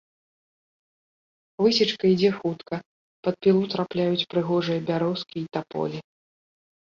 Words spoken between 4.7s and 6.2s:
бярозкі і таполі.